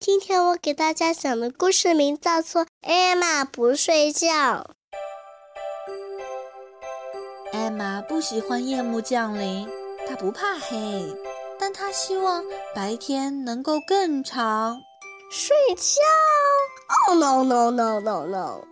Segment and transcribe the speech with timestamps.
[0.00, 4.28] 今天我给大家讲的故事名叫做《艾玛不睡觉》。
[7.52, 9.68] 艾玛不喜欢夜幕降临，
[10.06, 11.12] 她不怕黑，
[11.58, 14.80] 但她希望白天能够更长。
[15.32, 16.00] 睡觉
[17.08, 18.64] ？Oh no no no no no！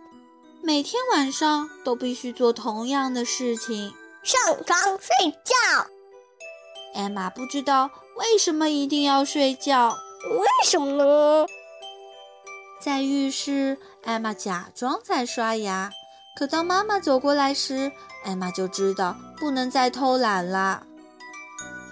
[0.63, 5.87] 每天晚上都必须做同样的事情，上床睡觉。
[6.95, 9.93] 艾玛不知道为什么一定要睡觉。
[10.25, 11.47] 为什么呢？
[12.81, 15.91] 在浴室，艾玛假装在刷牙，
[16.35, 17.91] 可当妈妈走过来时，
[18.23, 20.83] 艾玛就知道不能再偷懒了。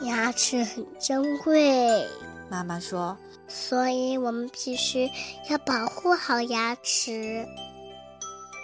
[0.01, 2.05] 牙齿很珍贵，
[2.49, 3.17] 妈妈说，
[3.47, 5.09] 所以我们必须
[5.49, 7.45] 要保护好牙齿。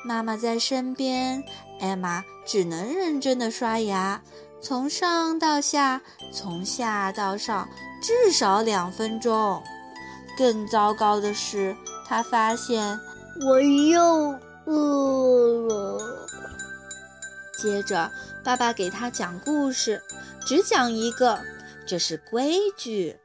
[0.03, 1.43] 妈妈在身边，
[1.79, 4.21] 艾玛只能认真的刷牙，
[4.61, 6.01] 从上到下，
[6.31, 7.67] 从下到上。
[8.01, 9.61] 至少两分钟。
[10.37, 11.75] 更糟糕的是，
[12.07, 12.99] 他发现
[13.45, 16.01] 我又饿了。
[17.61, 18.09] 接着，
[18.43, 20.01] 爸爸给他讲故事，
[20.47, 21.39] 只讲一个，
[21.85, 23.19] 这是规矩。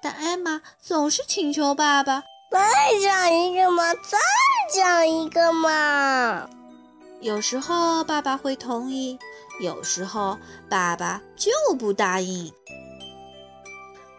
[0.00, 2.60] 但艾玛总是请求爸爸再
[3.02, 4.18] 讲一个嘛，再
[4.74, 6.48] 讲一个嘛。
[7.20, 9.18] 有时候爸爸会同意，
[9.60, 12.52] 有时候爸爸就不答应。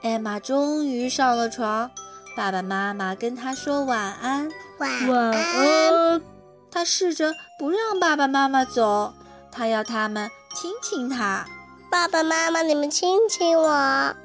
[0.04, 1.90] 艾玛终于上了床，
[2.36, 4.50] 爸爸妈妈跟她说晚安。
[4.78, 4.92] 晚
[5.34, 6.22] 安。
[6.70, 9.14] 她试着不让爸爸妈妈走，
[9.52, 11.46] 她要他们亲亲她。
[11.90, 14.16] 爸爸妈妈，你们亲亲我，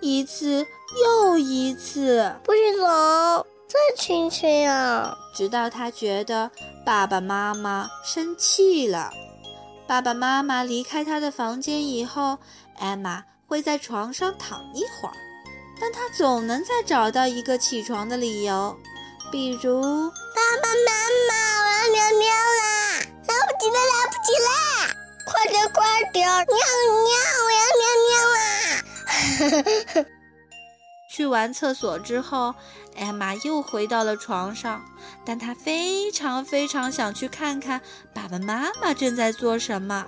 [0.00, 0.66] 一次
[1.04, 2.34] 又一次。
[2.44, 5.16] 不许走，再亲亲啊！
[5.34, 6.50] 直到她觉得
[6.84, 9.10] 爸爸妈妈生气了。
[9.92, 12.38] 爸爸妈妈离开他的房间以后，
[12.78, 13.24] 艾玛。
[13.46, 15.12] 会在床上躺一会儿，
[15.78, 18.74] 但他总能再找到一个起床的理由，
[19.30, 20.92] 比如爸爸妈
[21.28, 21.34] 妈，
[21.66, 24.48] 我要尿尿啦，来不及了，来不及了，
[25.26, 27.12] 快点快点，尿尿，
[27.44, 30.08] 我要尿尿啦！
[31.14, 32.54] 去完厕所之后，
[32.96, 34.82] 艾玛又回到了床上，
[35.26, 37.78] 但她非常非常想去看看
[38.14, 40.06] 爸爸妈妈正在做什么，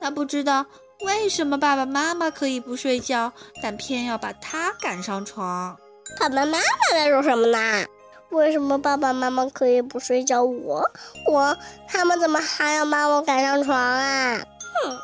[0.00, 0.64] 她不知道。
[1.00, 3.30] 为什么爸爸妈妈可以不睡觉，
[3.62, 5.76] 但偏要把她赶上床？
[6.18, 6.58] 爸爸妈妈
[6.90, 7.84] 在做什么呢？
[8.30, 10.82] 为什么爸爸妈妈可以不睡觉，我
[11.30, 11.54] 我
[11.86, 14.38] 他们怎么还要把我赶上床啊？
[14.38, 14.98] 哼！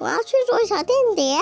[0.00, 1.38] 我要去做小间谍。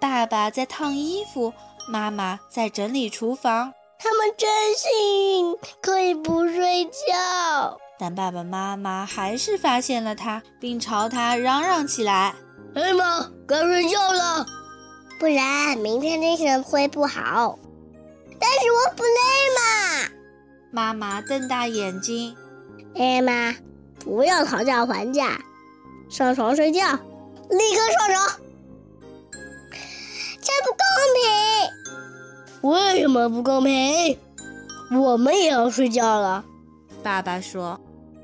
[0.00, 1.54] 爸爸在烫衣服，
[1.88, 3.72] 妈妈在整理厨房。
[3.98, 12.34] 他们真幸运可以不睡觉，但爸爸妈妈还是发现了他，并朝他嚷嚷起来。
[12.74, 14.44] 艾玛，该睡觉了，
[15.18, 17.58] 不然明天精神会不好。
[18.38, 19.10] 但是我不累
[19.56, 20.08] 嘛。
[20.70, 22.36] 妈妈瞪大眼睛。
[22.96, 23.54] 艾玛，
[24.00, 25.40] 不要讨价还价，
[26.10, 26.82] 上床睡觉，
[27.48, 28.40] 立刻上床。
[30.42, 30.78] 这不公
[31.14, 31.53] 平。
[32.64, 34.18] 为什么不公平？
[34.98, 36.42] 我们也要睡觉了。
[37.02, 37.78] 爸爸说。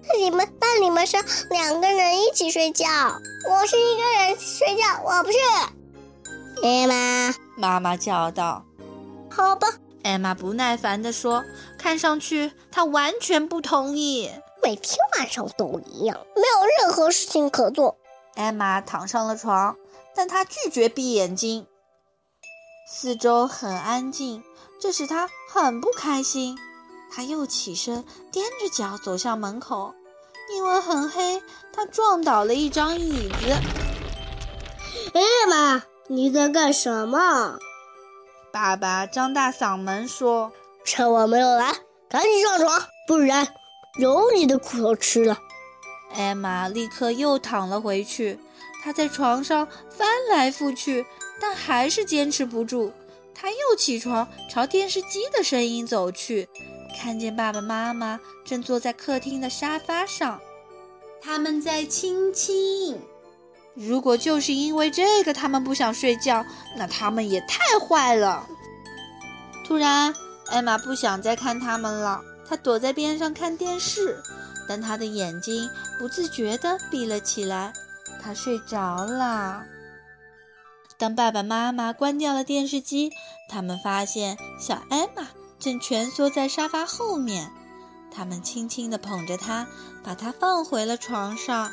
[0.08, 1.18] 那你们，那你们是
[1.50, 2.86] 两个人一起睡觉，
[3.50, 5.36] 我是一个人睡觉，我不是。
[6.62, 8.64] 艾玛，妈妈叫道。
[9.30, 9.68] 好吧，
[10.04, 11.44] 艾玛不耐烦地说，
[11.76, 14.30] 看上去她完全不同意。
[14.62, 17.98] 每天晚上都一样，没有任何事情可做。
[18.36, 19.76] 艾玛躺上了床，
[20.16, 21.66] 但她拒绝闭眼睛。
[22.92, 24.42] 四周很安静，
[24.80, 26.58] 这使他很不开心。
[27.08, 29.94] 他又起身，踮着脚走向门口。
[30.52, 31.40] 因为很黑，
[31.72, 33.46] 他撞倒了一张椅子。
[35.14, 37.56] 哎呀妈，你在干什么？
[38.52, 40.50] 爸爸张大嗓门说
[40.84, 41.72] ：“趁我没有来，
[42.08, 43.46] 赶紧上床，不然
[44.00, 45.38] 有你的苦头吃了。”
[46.14, 48.38] 艾玛立刻又躺了回去。
[48.82, 51.04] 她在床上翻来覆去，
[51.40, 52.92] 但还是坚持不住。
[53.34, 56.48] 她又起床，朝电视机的声音走去。
[56.98, 60.40] 看见爸爸妈妈正坐在客厅的沙发上，
[61.22, 62.98] 他们在亲亲。
[63.74, 66.44] 如果就是因为这个他们不想睡觉，
[66.76, 68.46] 那他们也太坏了。
[69.64, 70.12] 突然，
[70.48, 74.20] 艾玛不想再看他们了，她躲在边上看电视，
[74.70, 75.68] 但他的眼睛
[75.98, 77.72] 不自觉地闭了起来，
[78.22, 79.64] 他睡着了。
[80.96, 83.10] 当爸爸妈妈关掉了电视机，
[83.48, 85.26] 他们发现小艾玛。
[85.58, 87.50] 正蜷缩在沙发后面，
[88.12, 89.66] 他们轻轻地捧着她，
[90.04, 91.72] 把她放回了床上。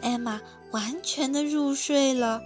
[0.00, 2.40] 艾玛完全的入睡了。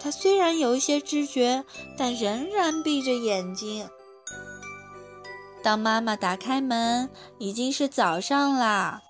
[0.00, 1.64] 她虽然有一些知觉，
[1.98, 3.86] 但仍然闭着眼睛。
[5.62, 9.02] 当妈妈打开门，已经是早上啦。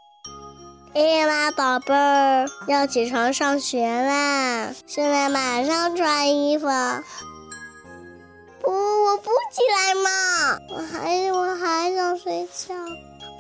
[0.95, 4.73] 哎呀妈宝贝儿，要起床上学啦！
[4.87, 6.67] 现在马上穿衣服。
[8.63, 12.77] 不，我不起来嘛，我还我还想睡觉。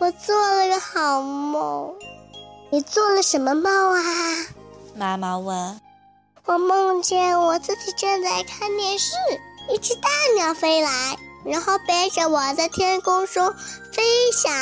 [0.00, 1.94] 我做了个好梦。
[2.72, 4.02] 你做了什么梦啊？
[4.96, 5.80] 妈妈问。
[6.46, 9.12] 我梦见我自己正在看电视，
[9.72, 13.54] 一只大鸟飞来，然后背着我在天空中
[13.92, 14.02] 飞
[14.32, 14.52] 翔。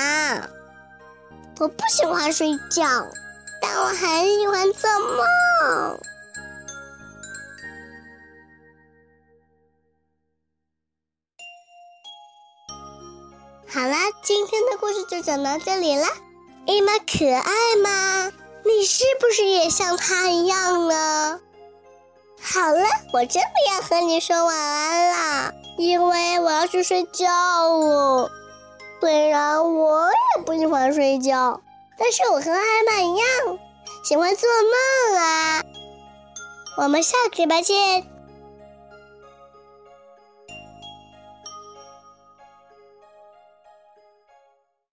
[1.60, 2.84] 我不喜欢睡觉，
[3.60, 6.00] 但我很喜欢做梦。
[13.68, 16.08] 好啦，今天的故事就讲到这里啦。
[16.66, 18.32] 艾玛可爱吗？
[18.64, 21.40] 你是不是也像她一样呢？
[22.40, 28.30] 好了，我真的要和你说晚安啦，因为我要去睡觉了。
[29.02, 30.06] 虽然我
[30.36, 31.60] 也不喜欢睡觉，
[31.98, 33.58] 但是我和艾玛一样
[34.04, 35.64] 喜欢做梦啊！
[36.78, 38.11] 我们下期再见。